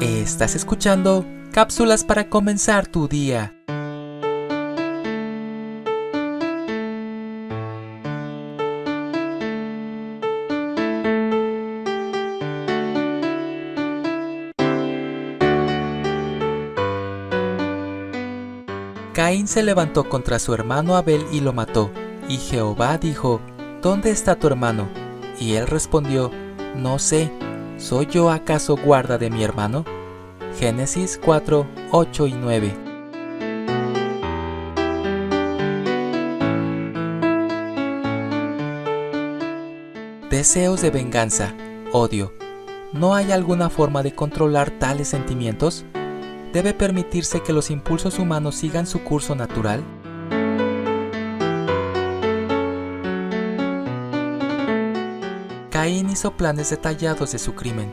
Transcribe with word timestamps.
Estás 0.00 0.56
escuchando 0.56 1.24
cápsulas 1.52 2.04
para 2.04 2.28
comenzar 2.28 2.86
tu 2.86 3.06
día. 3.06 3.54
Caín 19.12 19.46
se 19.46 19.62
levantó 19.62 20.08
contra 20.08 20.40
su 20.40 20.52
hermano 20.52 20.96
Abel 20.96 21.24
y 21.30 21.40
lo 21.40 21.52
mató. 21.52 21.90
Y 22.28 22.38
Jehová 22.38 22.98
dijo, 22.98 23.40
¿Dónde 23.80 24.10
está 24.10 24.34
tu 24.34 24.48
hermano? 24.48 24.88
Y 25.38 25.54
él 25.54 25.68
respondió, 25.68 26.32
No 26.74 26.98
sé, 26.98 27.30
¿soy 27.76 28.06
yo 28.06 28.30
acaso 28.30 28.76
guarda 28.76 29.18
de 29.18 29.30
mi 29.30 29.42
hermano? 29.44 29.84
Génesis 30.58 31.20
4, 31.22 31.66
8 31.90 32.26
y 32.26 32.32
9. 32.32 32.74
Deseos 40.30 40.82
de 40.82 40.90
venganza, 40.90 41.54
odio. 41.92 42.32
¿No 42.92 43.14
hay 43.14 43.32
alguna 43.32 43.70
forma 43.70 44.02
de 44.02 44.14
controlar 44.14 44.70
tales 44.70 45.08
sentimientos? 45.08 45.84
¿Debe 46.52 46.74
permitirse 46.74 47.40
que 47.42 47.52
los 47.52 47.70
impulsos 47.70 48.18
humanos 48.18 48.56
sigan 48.56 48.86
su 48.86 49.02
curso 49.02 49.34
natural? 49.34 49.82
Caín 55.74 56.08
hizo 56.08 56.36
planes 56.36 56.70
detallados 56.70 57.32
de 57.32 57.40
su 57.40 57.56
crimen. 57.56 57.92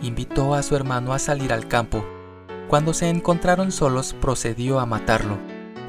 Invitó 0.00 0.54
a 0.54 0.62
su 0.62 0.74
hermano 0.74 1.12
a 1.12 1.18
salir 1.18 1.52
al 1.52 1.68
campo. 1.68 2.02
Cuando 2.68 2.94
se 2.94 3.10
encontraron 3.10 3.70
solos, 3.70 4.16
procedió 4.18 4.80
a 4.80 4.86
matarlo. 4.86 5.36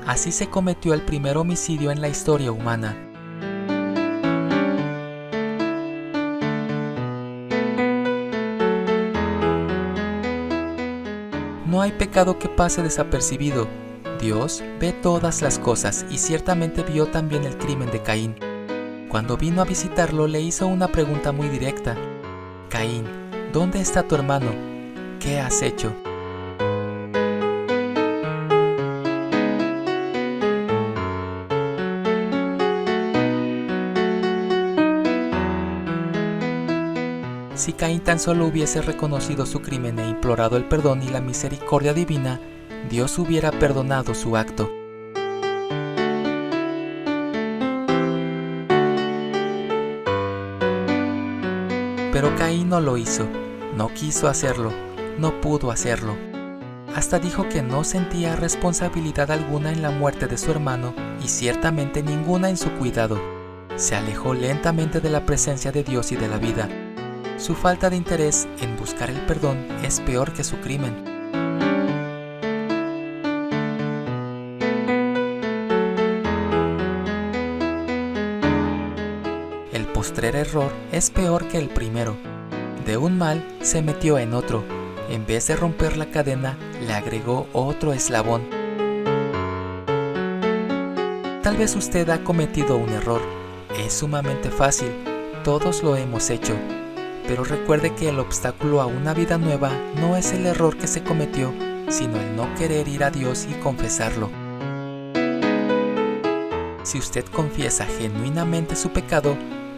Así 0.05 0.33
se 0.33 0.49
cometió 0.49 0.93
el 0.93 1.01
primer 1.01 1.37
homicidio 1.37 1.91
en 1.91 2.01
la 2.01 2.09
historia 2.09 2.51
humana. 2.51 2.97
No 11.65 11.81
hay 11.81 11.93
pecado 11.93 12.37
que 12.37 12.49
pase 12.49 12.83
desapercibido. 12.83 13.65
Dios 14.19 14.61
ve 14.81 14.91
todas 14.91 15.41
las 15.41 15.57
cosas 15.57 16.05
y 16.11 16.17
ciertamente 16.17 16.83
vio 16.83 17.05
también 17.05 17.45
el 17.45 17.57
crimen 17.57 17.89
de 17.91 18.03
Caín. 18.03 18.48
Cuando 19.09 19.37
vino 19.37 19.63
a 19.63 19.65
visitarlo 19.65 20.27
le 20.27 20.39
hizo 20.39 20.67
una 20.67 20.87
pregunta 20.87 21.31
muy 21.31 21.49
directa. 21.49 21.97
Caín, 22.69 23.05
¿dónde 23.51 23.81
está 23.81 24.03
tu 24.03 24.13
hermano? 24.13 24.51
¿Qué 25.19 25.39
has 25.39 25.63
hecho? 25.63 25.91
Si 37.55 37.73
Caín 37.73 38.01
tan 38.01 38.19
solo 38.19 38.45
hubiese 38.45 38.83
reconocido 38.83 39.47
su 39.47 39.63
crimen 39.63 39.97
e 39.97 40.07
implorado 40.07 40.55
el 40.55 40.65
perdón 40.65 41.01
y 41.01 41.09
la 41.09 41.19
misericordia 41.19 41.95
divina, 41.95 42.39
Dios 42.91 43.17
hubiera 43.17 43.51
perdonado 43.51 44.13
su 44.13 44.37
acto. 44.37 44.78
Pero 52.11 52.35
Caín 52.35 52.69
no 52.69 52.81
lo 52.81 52.97
hizo, 52.97 53.27
no 53.75 53.93
quiso 53.93 54.27
hacerlo, 54.27 54.71
no 55.17 55.41
pudo 55.41 55.69
hacerlo. 55.69 56.15
Hasta 56.95 57.19
dijo 57.19 57.47
que 57.49 57.61
no 57.61 57.83
sentía 57.83 58.35
responsabilidad 58.35 59.29
alguna 59.29 59.71
en 59.71 59.83
la 59.83 59.91
muerte 59.91 60.25
de 60.25 60.37
su 60.37 60.49
hermano 60.49 60.93
y 61.23 61.27
ciertamente 61.27 62.01
ninguna 62.01 62.49
en 62.49 62.57
su 62.57 62.71
cuidado. 62.71 63.19
Se 63.75 63.95
alejó 63.95 64.33
lentamente 64.33 64.99
de 64.99 65.09
la 65.09 65.25
presencia 65.25 65.71
de 65.71 65.83
Dios 65.83 66.11
y 66.11 66.15
de 66.15 66.27
la 66.27 66.37
vida. 66.37 66.67
Su 67.37 67.53
falta 67.53 67.89
de 67.89 67.95
interés 67.95 68.47
en 68.59 68.75
buscar 68.75 69.09
el 69.09 69.21
perdón 69.27 69.67
es 69.83 69.99
peor 70.01 70.33
que 70.33 70.43
su 70.43 70.57
crimen. 70.57 71.08
Postrer 80.09 80.37
error 80.37 80.71
es 80.91 81.11
peor 81.11 81.47
que 81.49 81.59
el 81.59 81.69
primero. 81.69 82.17
De 82.83 82.97
un 82.97 83.19
mal 83.19 83.47
se 83.61 83.83
metió 83.83 84.17
en 84.17 84.33
otro. 84.33 84.63
En 85.07 85.27
vez 85.27 85.45
de 85.45 85.55
romper 85.55 85.97
la 85.97 86.07
cadena, 86.07 86.57
le 86.81 86.91
agregó 86.93 87.47
otro 87.53 87.93
eslabón. 87.93 88.41
Tal 91.43 91.57
vez 91.57 91.75
usted 91.75 92.09
ha 92.09 92.23
cometido 92.23 92.77
un 92.77 92.89
error. 92.89 93.21
Es 93.77 93.93
sumamente 93.93 94.49
fácil. 94.49 94.89
Todos 95.43 95.83
lo 95.83 95.95
hemos 95.95 96.31
hecho. 96.31 96.55
Pero 97.27 97.43
recuerde 97.43 97.93
que 97.93 98.09
el 98.09 98.17
obstáculo 98.17 98.81
a 98.81 98.87
una 98.87 99.13
vida 99.13 99.37
nueva 99.37 99.69
no 100.01 100.17
es 100.17 100.31
el 100.31 100.47
error 100.47 100.75
que 100.75 100.87
se 100.87 101.03
cometió, 101.03 101.53
sino 101.89 102.19
el 102.19 102.35
no 102.35 102.51
querer 102.55 102.87
ir 102.87 103.03
a 103.03 103.11
Dios 103.11 103.47
y 103.47 103.53
confesarlo. 103.59 104.31
Si 106.81 106.97
usted 106.97 107.25
confiesa 107.25 107.85
genuinamente 107.85 108.75
su 108.75 108.89
pecado, 108.89 109.37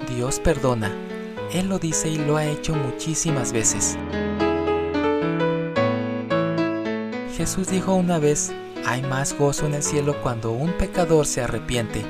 Dios 0.10 0.40
perdona. 0.40 0.92
Él 1.54 1.68
lo 1.68 1.80
dice 1.80 2.10
y 2.10 2.18
lo 2.18 2.38
ha 2.38 2.46
hecho 2.46 2.76
muchísimas 2.76 3.52
veces. 3.52 3.98
Jesús 7.36 7.68
dijo 7.68 7.96
una 7.96 8.20
vez, 8.20 8.54
hay 8.86 9.02
más 9.02 9.38
gozo 9.38 9.66
en 9.66 9.74
el 9.74 9.84
cielo 9.84 10.16
cuando 10.22 10.52
un 10.52 10.72
pecador 10.74 11.26
se 11.26 11.42
arrepiente. 11.42 12.04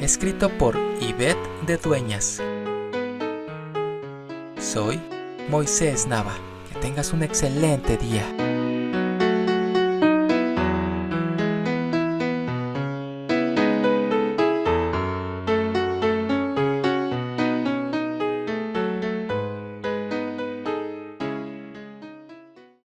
Escrito 0.00 0.48
por 0.48 0.76
Yvette 0.98 1.38
de 1.66 1.76
Dueñas. 1.76 2.42
Soy 4.58 5.00
Moisés 5.48 6.06
Nava. 6.06 6.34
Que 6.72 6.78
tengas 6.80 7.12
un 7.12 7.22
excelente 7.22 7.96
día. 7.96 8.24